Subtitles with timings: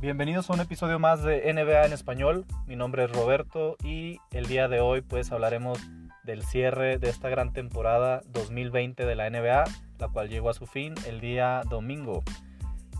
[0.00, 2.46] Bienvenidos a un episodio más de NBA en español.
[2.66, 5.78] Mi nombre es Roberto y el día de hoy pues hablaremos
[6.24, 9.64] del cierre de esta gran temporada 2020 de la NBA,
[9.98, 12.22] la cual llegó a su fin el día domingo.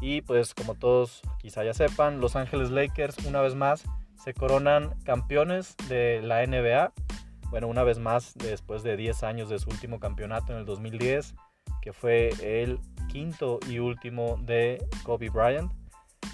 [0.02, 3.85] Y pues como todos quizá ya sepan, Los Ángeles Lakers una vez más
[4.23, 6.93] se coronan campeones de la NBA.
[7.48, 11.35] Bueno, una vez más después de 10 años de su último campeonato en el 2010,
[11.80, 15.80] que fue el quinto y último de Kobe Bryant.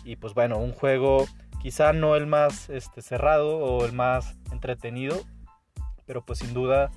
[0.07, 1.27] Y pues bueno, un juego
[1.61, 5.17] quizá no el más este, cerrado o el más entretenido,
[6.07, 6.93] pero pues sin duda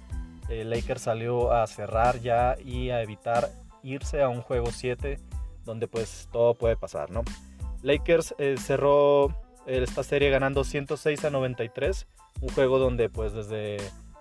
[0.48, 3.50] eh, Lakers salió a cerrar ya y a evitar
[3.82, 5.20] irse a un juego 7
[5.66, 7.24] donde pues todo puede pasar, ¿no?
[7.82, 9.30] Lakers eh, cerró
[9.66, 12.08] eh, esta serie ganando 106 a 93,
[12.42, 13.78] un juego donde pues desde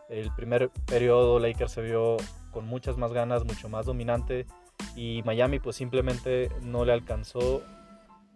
[0.09, 2.16] el primer periodo Lakers se vio
[2.52, 4.47] con muchas más ganas, mucho más dominante
[4.97, 7.62] y Miami pues simplemente no le alcanzó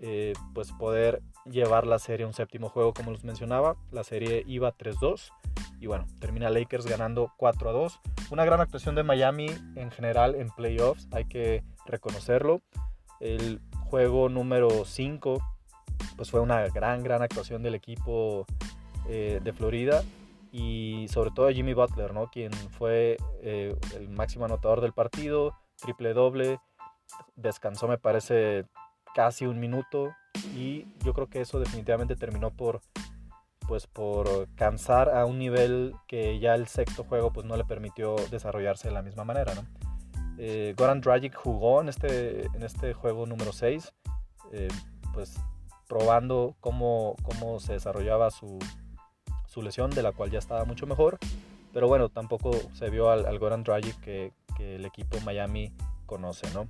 [0.05, 3.77] eh, pues poder llevar la serie a un séptimo juego como les mencionaba.
[3.92, 5.31] La serie iba 3-2
[5.81, 8.00] y bueno, termina Lakers ganando 4-2.
[8.31, 12.61] Una gran actuación de Miami en general en playoffs, hay que reconocerlo.
[13.20, 15.41] El juego número 5
[16.16, 18.44] pues fue una gran, gran actuación del equipo
[19.09, 20.03] eh, de Florida
[20.50, 22.28] y sobre todo Jimmy Butler, ¿no?
[22.28, 26.59] quien fue eh, el máximo anotador del partido, triple doble,
[27.37, 28.66] descansó me parece
[29.14, 30.14] casi un minuto
[30.55, 32.80] y yo creo que eso definitivamente terminó por
[33.69, 38.16] pues por cansar a un nivel que ya el sexto juego pues no le permitió
[38.30, 39.64] desarrollarse de la misma manera ¿no?
[40.38, 43.92] Eh, Goran Dragic jugó en este, en este juego número 6
[44.52, 44.69] eh,
[45.14, 45.38] pues
[45.88, 48.58] probando cómo, cómo se desarrollaba su,
[49.47, 51.19] su, lesión de la cual ya estaba mucho mejor
[51.72, 55.72] pero bueno tampoco se vio al, al Goran Dragic que, que el equipo Miami
[56.06, 56.66] conoce ¿no?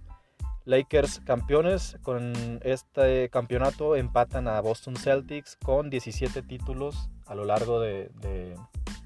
[0.64, 7.80] Lakers campeones con este campeonato empatan a Boston Celtics con 17 títulos a lo largo
[7.80, 8.10] de,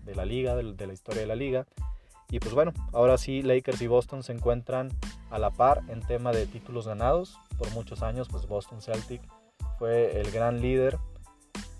[0.05, 1.67] la liga, de, la historia de la liga.
[2.28, 4.91] Y pues bueno, ahora sí Lakers y Boston se encuentran
[5.31, 7.39] a la par en tema de títulos ganados.
[7.56, 9.27] Por muchos años pues Boston Celtics
[9.78, 10.99] fue el gran líder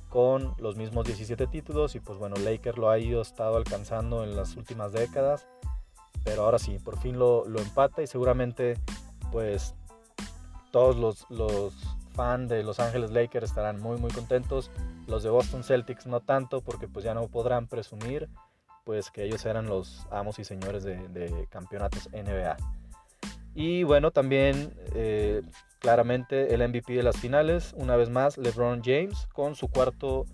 [0.09, 4.37] con los mismos 17 títulos y pues bueno, Lakers lo ha ido estado alcanzando en
[4.37, 5.47] las últimas décadas.
[6.25, 8.77] Pero ahora sí, por fin lo empata y seguramente
[9.33, 9.75] pues
[10.71, 11.75] todos los, los
[12.17, 14.71] fans de Los Ángeles Lakers estarán muy muy contentos.
[15.07, 18.29] Los de Boston Celtics no tanto porque pues ya no podrán presumir
[18.85, 22.57] pues que ellos eran los amos y señores de, campeonatos NBA.
[23.55, 25.43] Y bueno, también eh,
[25.81, 30.25] claramente el MVP de las finales, una vez más LeBron James con su cuarto,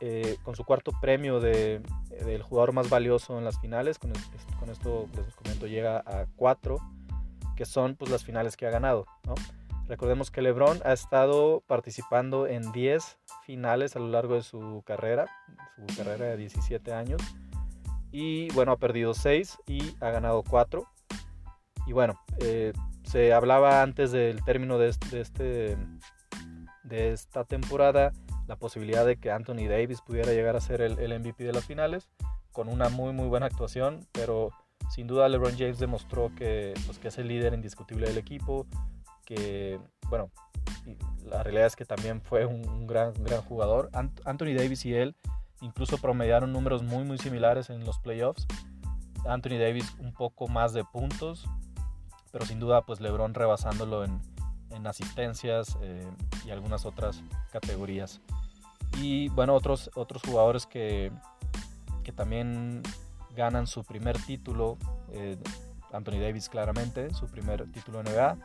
[0.00, 1.80] eh, con su cuarto premio de,
[2.26, 3.98] del jugador más valioso en las finales.
[3.98, 4.12] Con,
[4.60, 6.78] con esto les comento llega a cuatro
[7.54, 9.06] que son pues, las finales que ha ganado.
[9.86, 15.26] Recordemos que LeBron ha estado participando en 10 finales a lo largo de su carrera,
[15.76, 17.20] su carrera de 17 años.
[18.10, 20.86] Y bueno, ha perdido 6 y ha ganado 4.
[21.86, 22.72] Y bueno, eh,
[23.02, 25.76] se hablaba antes del término de, este,
[26.82, 28.12] de esta temporada
[28.46, 31.64] la posibilidad de que Anthony Davis pudiera llegar a ser el, el MVP de las
[31.64, 32.08] finales
[32.52, 34.50] con una muy muy buena actuación, pero
[34.94, 38.64] sin duda LeBron James demostró que, pues, que es el líder indiscutible del equipo,
[39.24, 40.30] que, bueno,
[41.24, 43.90] la realidad es que también fue un, gran, gran jugador.
[43.92, 45.16] Anthony Davis y él
[45.62, 48.46] incluso promediaron números muy, muy similares en los playoffs.
[49.26, 51.44] Anthony Davis un poco más de puntos,
[52.30, 54.20] pero sin duda pues LeBron rebasándolo en,
[54.70, 56.08] en asistencias eh,
[56.46, 58.20] y algunas otras categorías.
[59.00, 61.10] Y bueno, otros, otros jugadores que,
[62.04, 62.82] que también
[63.34, 64.78] ganan su primer título,
[65.10, 65.36] eh,
[65.92, 68.38] Anthony Davis claramente, su primer título NBA.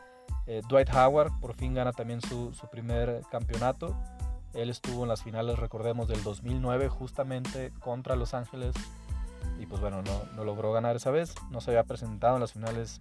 [0.46, 3.96] Eh, Dwight Howard por fin gana también su, primer campeonato.
[4.54, 8.74] Él estuvo en las finales, recordemos, del 2009 justamente contra Los Ángeles
[9.58, 11.34] y pues bueno, no, logró ganar esa vez.
[11.50, 13.00] No se había presentado en las finales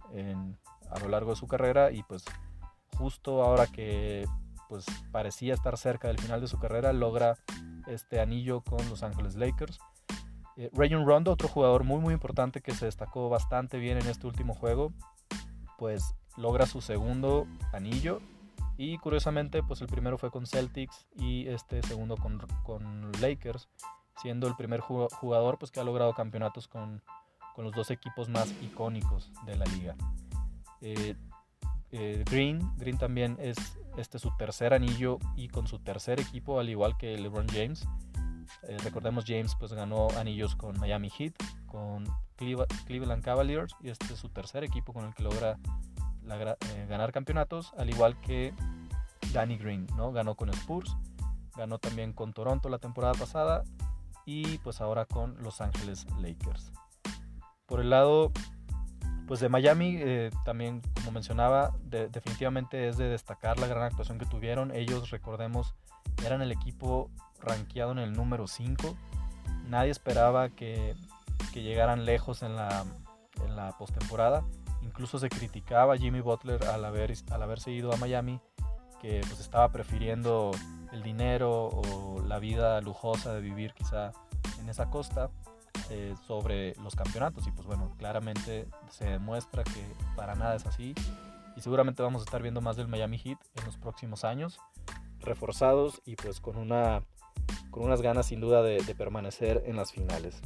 [0.89, 2.25] a lo largo de su carrera y pues
[2.97, 4.27] justo ahora que
[4.67, 7.37] pues parecía estar cerca del final de su carrera logra
[7.87, 9.79] este anillo con Los Ángeles Lakers.
[10.59, 14.53] Eh, Rondo, otro jugador muy muy importante que se destacó bastante bien en este último
[14.53, 14.91] juego,
[15.77, 18.19] pues logra su segundo anillo
[18.75, 23.69] y curiosamente pues el primero fue con Celtics y este segundo con, con Lakers,
[24.21, 27.01] siendo el primer jugador pues que ha logrado campeonatos con,
[27.55, 29.95] con los dos equipos más icónicos de la liga.
[30.81, 31.15] Eh,
[31.91, 33.57] eh, Green, Green también es
[33.95, 37.87] este su tercer anillo y con su tercer equipo al igual que LeBron James
[38.63, 41.33] eh, recordemos James pues ganó anillos con Miami Heat,
[41.67, 42.05] con
[42.35, 45.57] Cleveland Cavaliers y este es su tercer equipo con el que logra
[46.25, 48.53] eh, ganar campeonatos, al igual que
[49.33, 50.11] Danny Green, ¿no?
[50.11, 50.95] Ganó con Spurs
[51.59, 53.63] ganó también con Toronto la temporada pasada
[54.25, 56.71] y pues ahora con Los Ángeles Lakers.
[57.65, 58.31] Por el lado
[59.27, 64.25] pues de Miami eh, también como mencionaba definitivamente es de destacar la gran actuación que
[64.25, 64.73] tuvieron.
[64.73, 65.75] Ellos recordemos
[66.25, 68.95] eran el equipo rankeado en el número 5.
[69.67, 70.95] Nadie esperaba que,
[71.53, 72.85] que llegaran lejos en la,
[73.45, 74.43] en la postemporada.
[74.81, 78.39] Incluso se criticaba a Jimmy Butler al, haber, al haberse ido a Miami,
[79.01, 80.51] que pues estaba prefiriendo
[80.91, 84.11] el dinero o la vida lujosa de vivir quizá
[84.59, 85.29] en esa costa
[85.89, 87.47] eh, sobre los campeonatos.
[87.47, 90.93] Y pues bueno, claramente se demuestra que para nada es así.
[91.55, 94.59] Y seguramente vamos a estar viendo más del Miami Heat en los próximos años,
[95.19, 97.03] reforzados y pues con, una,
[97.69, 100.41] con unas ganas sin duda de, de permanecer en las finales.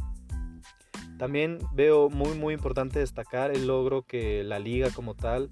[1.17, 5.49] También veo muy muy importante destacar el logro que la liga como tal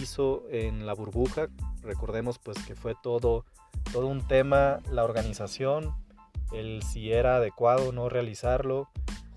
[0.00, 1.48] hizo en la burbuja.
[1.82, 3.44] Recordemos pues que fue todo,
[3.92, 5.94] todo un tema la organización,
[6.52, 8.88] el si era adecuado no realizarlo.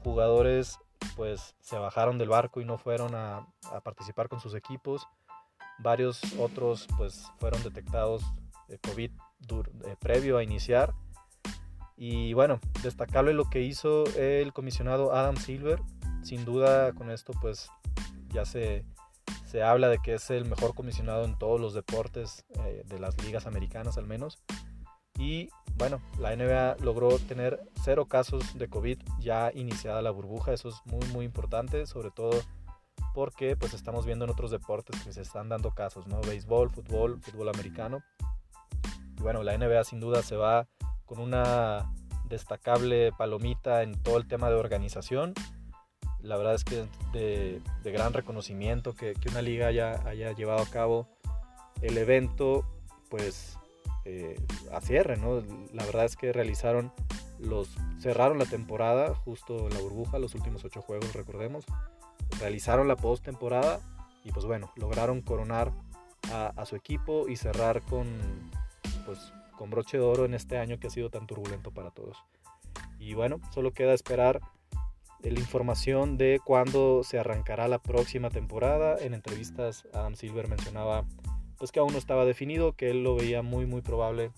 [0.03, 0.77] Jugadores
[1.15, 3.47] pues se bajaron del barco y no fueron a,
[3.83, 5.07] participar con sus equipos.
[5.79, 8.23] Varios otros pues fueron detectados
[8.67, 10.93] de COVID eh, previo a iniciar
[11.97, 15.81] y bueno, destacable lo que hizo el comisionado Adam Silver.
[16.23, 17.69] Sin duda con esto pues
[18.33, 18.83] ya se,
[19.45, 23.21] se habla de que es el mejor comisionado en todos los deportes eh, de las
[23.23, 24.39] ligas americanas al menos.
[25.17, 30.51] Y bueno, la NBA logró tener cero casos de COVID ya iniciada la burbuja.
[30.51, 32.41] Eso es muy muy importante, sobre todo
[33.13, 36.19] porque pues estamos viendo en otros deportes que se están dando casos, ¿no?
[36.21, 38.03] Béisbol, fútbol, fútbol americano.
[39.17, 40.67] Y bueno, la NBA sin duda se va
[41.05, 41.91] con una
[42.27, 45.33] destacable palomita en todo el tema de organización.
[46.21, 47.61] La verdad es que es de,
[47.91, 51.07] gran reconocimiento que, una liga haya, llevado a cabo
[51.81, 52.65] el evento,
[53.09, 53.57] pues
[54.05, 54.35] eh,
[54.71, 55.43] a cierre, ¿no?
[55.73, 56.91] La verdad es que realizaron
[57.37, 57.69] los,
[57.99, 61.65] cerraron la temporada justo en la burbuja, los últimos ocho juegos, recordemos,
[62.39, 63.79] realizaron la postemporada
[64.23, 65.71] y pues bueno, lograron coronar
[66.33, 68.07] a, a su equipo y cerrar con
[69.05, 72.17] pues con broche de oro en este año que ha sido tan turbulento para todos.
[72.99, 74.41] Y bueno, solo queda esperar
[75.31, 78.97] la información de cuándo se arrancará la próxima temporada.
[78.99, 81.05] En entrevistas Adam Silver mencionaba
[81.57, 84.31] pues que aún no estaba definido, que él lo veía muy muy probable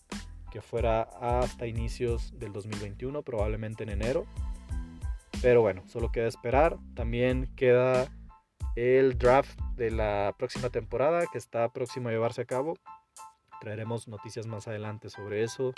[0.52, 4.26] que fuera hasta inicios del 2021, probablemente en enero.
[5.42, 6.78] Pero bueno, solo queda esperar.
[6.96, 8.08] También queda
[8.76, 12.76] el draft de la próxima temporada que está próximo a llevarse a cabo.
[13.60, 15.74] Traeremos noticias más adelante sobre eso.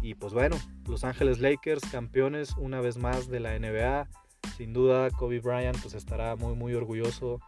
[0.00, 0.56] Y pues bueno,
[0.88, 4.08] Los Ángeles Lakers, campeones una vez más de la NBA.
[4.56, 7.40] Sin duda, Kobe Bryant pues estará muy muy orgulloso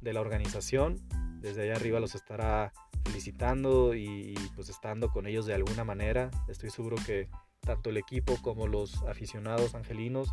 [0.00, 1.00] de la organización.
[1.40, 2.72] Desde allá arriba los estará
[3.04, 6.30] felicitando y, pues estando con ellos de alguna manera.
[6.48, 7.28] Estoy seguro que
[7.60, 10.28] tanto el equipo como los aficionados angelinos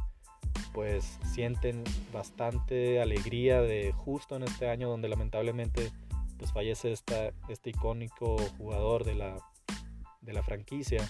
[0.74, 1.84] pues sienten
[2.14, 5.92] bastante alegría de justo en este año donde lamentablemente
[6.40, 9.38] pues fallece esta, este icónico jugador de la,
[10.22, 11.08] de la franquicia,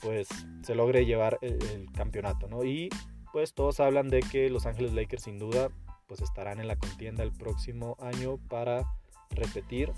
[0.00, 0.26] pues
[0.62, 2.64] se logre llevar el, campeonato, ¿no?
[2.64, 2.88] Y
[3.32, 5.70] pues todos hablan de que Los Ángeles Lakers sin duda
[6.08, 8.90] pues estarán en la contienda el próximo año para
[9.30, 9.92] repetir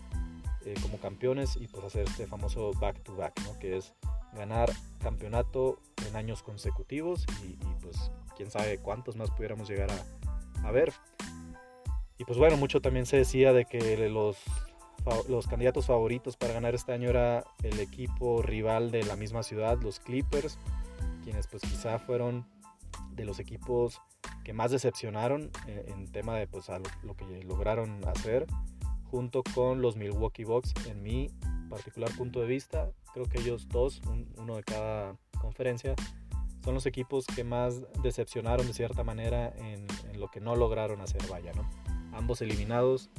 [0.67, 3.59] eh, como campeones y pues hacer este famoso back to back, ¿no?
[3.59, 3.95] Que es
[4.35, 4.71] ganar
[5.01, 10.93] campeonato en años consecutivos y, pues quién sabe cuántos más pudiéramos llegar a, a ver.
[12.23, 14.38] Y pues bueno, mucho también se decía de que los,
[15.29, 19.76] los candidatos favoritos para ganar este año era el equipo rival de la misma ciudad,
[19.83, 20.57] los Clippers,
[21.25, 22.47] quienes pues quizá fueron
[23.11, 24.00] de los equipos
[24.45, 26.67] que más decepcionaron en, tema de pues
[27.02, 28.47] lo, que lograron hacer
[29.11, 31.29] junto con los Milwaukee Bucks en mi
[31.69, 32.93] particular punto de vista.
[33.14, 34.00] Creo que ellos dos
[34.38, 35.97] uno de cada conferencia
[36.62, 41.00] son los equipos que más decepcionaron de cierta manera en, en lo que no lograron
[41.00, 43.11] hacer vaya no ambos eliminados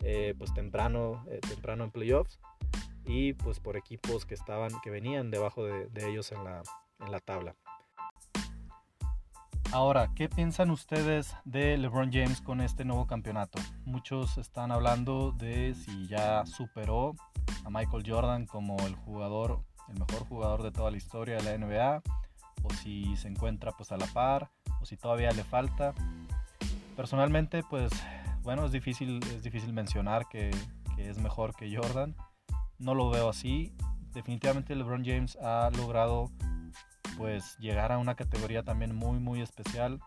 [0.00, 2.38] eh, pues temprano, eh, temprano en playoffs
[3.06, 6.62] y pues por equipos que estaban, que venían debajo de, ellos en la,
[7.00, 7.54] en la tabla.
[9.72, 13.58] Ahora, ¿qué piensan ustedes de LeBron James con este nuevo campeonato?
[13.84, 17.14] Muchos están hablando de si ya superó
[17.64, 21.58] a Michael Jordan como el jugador, el mejor jugador de toda la historia de la
[21.58, 22.02] NBA,
[22.62, 25.94] o si se encuentra pues a la par, o si todavía le falta.
[26.94, 27.90] Personalmente, pues
[28.44, 30.50] bueno, es difícil, es difícil mencionar que,
[30.98, 32.14] es mejor que Jordan.
[32.78, 33.72] No lo veo así.
[34.12, 36.30] Definitivamente LeBron James ha logrado
[37.16, 39.98] pues llegar a una categoría también muy muy especial.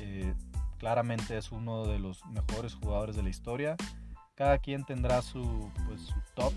[0.00, 0.34] Eh,
[0.78, 3.76] claramente es uno de los mejores jugadores de la historia.
[4.34, 6.52] Cada quien tendrá su, pues, top.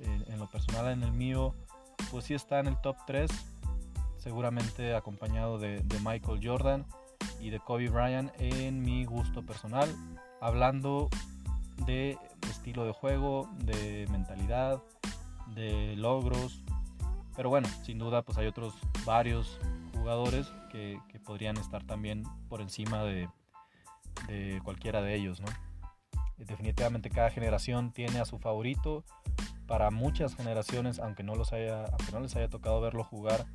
[0.00, 1.54] en lo personal, en el mío,
[2.10, 3.30] pues sí está en el top 3,
[4.18, 6.84] seguramente acompañado de Michael Jordan
[7.40, 9.88] y de Kobe Bryant en mi gusto personal,
[10.44, 11.08] hablando
[11.86, 12.18] de
[12.50, 14.82] estilo de juego, de mentalidad,
[15.54, 16.62] de logros.
[17.34, 18.74] Pero bueno, sin duda pues hay otros
[19.06, 19.58] varios
[19.94, 23.26] jugadores que, podrían estar también por encima de,
[24.62, 25.46] cualquiera de ellos, ¿no?
[26.36, 29.02] Definitivamente cada generación tiene a su favorito.
[29.66, 33.46] Para muchas generaciones, aunque no, los haya, aunque no les haya tocado verlo jugar,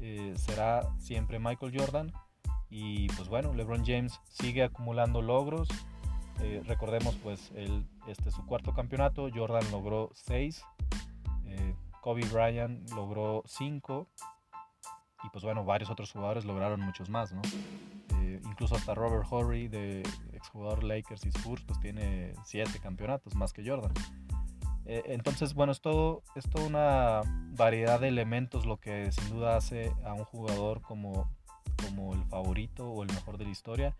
[0.00, 2.10] eh, será siempre Michael Jordan.
[2.70, 5.68] Y pues bueno, LeBron James sigue acumulando logros.
[6.42, 7.52] Eh, recordemos pues
[8.06, 10.64] este su cuarto campeonato, Jordan logró seis,
[11.46, 14.08] eh, Kobe Bryant logró cinco
[15.22, 17.42] y pues bueno, varios otros jugadores lograron muchos más, ¿no?
[18.16, 23.52] Eh, incluso hasta Robert Horry, de exjugador Lakers y Spurs, pues tiene siete campeonatos más
[23.52, 23.92] que Jordan.
[24.84, 27.20] Entonces, bueno, es todo, es toda una
[27.56, 31.30] variedad de elementos lo que sin duda hace a un jugador como,
[31.86, 33.96] como el favorito o el mejor de la historia.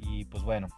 [0.00, 0.68] Y pues bueno,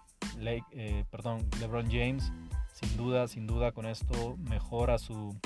[0.40, 2.32] eh, perdón, LeBron James,
[2.72, 5.38] sin duda, sin duda con esto mejora su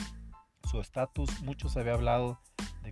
[0.80, 1.30] estatus.
[1.30, 2.38] Su Mucho se había hablado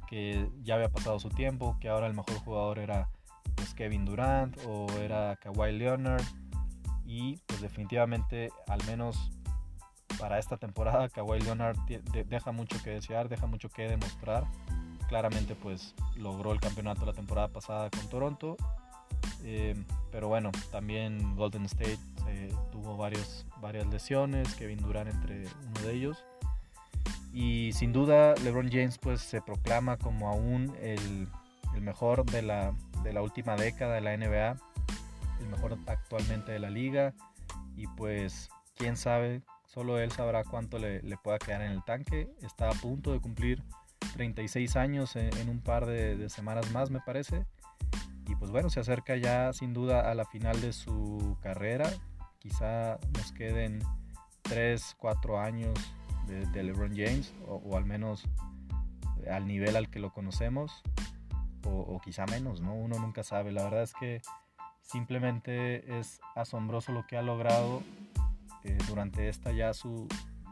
[0.01, 3.09] que ya había pasado su tiempo, que ahora el mejor jugador era
[3.55, 6.23] pues, Kevin Durant o era Kawhi Leonard
[7.05, 9.31] y pues definitivamente al menos
[10.19, 11.77] para esta temporada Kawhi Leonard
[12.27, 14.45] deja mucho que desear, deja mucho que demostrar.
[15.09, 18.57] Claramente pues logró el campeonato la temporada pasada con Toronto,
[19.45, 19.75] eh,
[20.11, 21.99] pero bueno, también Golden State
[22.71, 26.25] tuvo varios, varias lesiones, Kevin Durant entre uno de ellos.
[27.33, 31.29] Y sin duda LeBron James pues se proclama como aún el,
[31.83, 32.75] mejor de la,
[33.21, 34.57] última década de la NBA,
[35.41, 37.13] el mejor actualmente de la liga.
[37.77, 42.31] Y pues quién sabe, solo él sabrá cuánto le, pueda quedar en el tanque.
[42.43, 43.63] Está a punto de cumplir
[44.15, 47.45] 36 años en, un par de, de, semanas más me parece.
[48.27, 51.91] Y pues bueno, se acerca ya sin duda a la final de su carrera.
[52.39, 53.81] Quizá nos queden
[54.43, 55.79] 3, 4 años
[56.27, 58.25] de, LeBron James, o, al menos
[59.31, 60.83] al nivel al que lo conocemos,
[61.65, 62.75] o, quizá menos, ¿no?
[62.75, 63.53] Uno nunca sabe.
[63.53, 64.23] La verdad es que
[64.83, 67.83] simplemente es asombroso lo que ha logrado
[68.63, 70.07] eh, durante esta ya su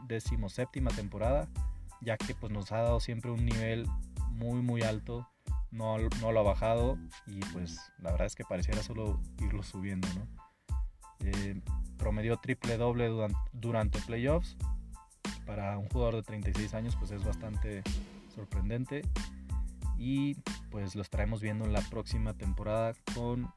[0.07, 1.47] decimoséptima temporada,
[2.01, 3.87] ya que pues nos ha dado siempre un nivel
[4.31, 5.27] muy muy alto,
[5.75, 10.07] no, no lo ha bajado y pues la verdad es que pareciera solo irlo subiendo,
[10.15, 10.27] ¿no?
[11.19, 11.61] Eh,
[11.97, 13.09] promedió triple doble
[13.53, 14.57] durante, playoffs
[15.45, 17.83] para un jugador de 36 años pues es bastante
[18.33, 19.01] sorprendente
[19.97, 20.35] y
[20.71, 23.51] pues los traemos viendo en la próxima temporada con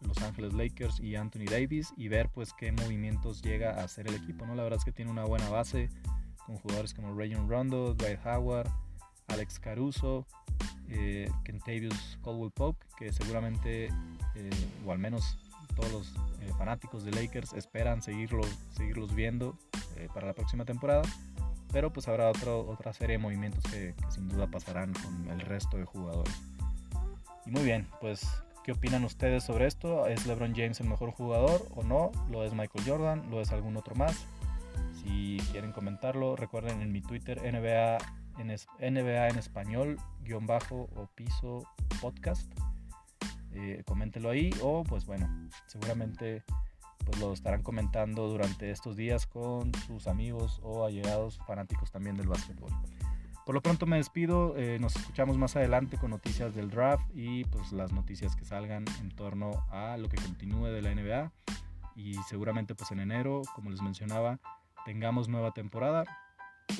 [0.00, 4.14] Los Ángeles Lakers y Anthony Davis y ver pues qué movimientos llega a hacer el
[4.14, 4.54] equipo, ¿no?
[4.54, 5.88] La verdad es que tiene una buena base
[6.46, 8.70] con jugadores como Rayon Rondo, Dwight Howard,
[9.28, 10.26] Alex Caruso,
[10.90, 13.86] eh, Kentavious Caldwell Pope, que seguramente,
[14.34, 14.50] eh,
[14.86, 15.38] o al menos
[15.74, 16.08] todos los
[16.40, 19.56] eh, fanáticos de Lakers esperan seguirlo, seguirlos viendo
[19.96, 21.02] eh, para la próxima temporada.
[21.72, 25.76] Pero pues habrá otro, otra serie de movimientos que, sin duda pasarán con el resto
[25.76, 26.34] de jugadores.
[27.46, 28.26] Y muy bien, pues
[28.62, 30.06] ¿qué opinan ustedes sobre esto?
[30.06, 32.12] ¿Es LeBron James el mejor jugador o no?
[32.30, 33.30] ¿Lo es Michael Jordan?
[33.30, 34.24] ¿Lo es algún otro más?
[35.02, 37.98] Si quieren comentarlo, recuerden en mi Twitter NBA
[38.38, 41.62] en, NBA en español, guion bajo o piso
[42.00, 42.50] podcast.
[43.52, 45.28] Eh, coméntelo ahí o pues bueno,
[45.66, 46.42] seguramente
[47.04, 52.26] pues lo estarán comentando durante estos días con sus amigos o allegados fanáticos también del
[52.26, 52.70] básquetbol.
[53.44, 57.44] Por lo pronto me despido, eh, nos escuchamos más adelante con noticias del draft y
[57.44, 61.30] pues las noticias que salgan en torno a lo que continúe de la NBA
[61.94, 64.40] y seguramente pues en enero, como les mencionaba,
[64.86, 66.04] tengamos nueva temporada,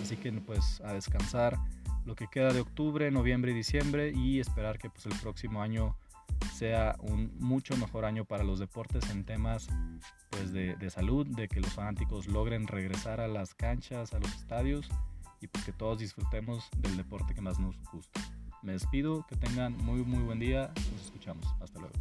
[0.01, 1.59] así que pues a descansar
[2.05, 5.97] lo que queda de octubre, noviembre y diciembre y esperar que pues el próximo año
[6.55, 9.69] sea un mucho mejor año para los deportes en temas
[10.31, 14.89] pues, de, salud, de que los fanáticos logren regresar a las canchas, a los estadios
[15.41, 18.21] y pues que todos disfrutemos del deporte que más nos gusta.
[18.63, 21.95] Me despido, que tengan muy muy buen día, nos escuchamos, hasta luego.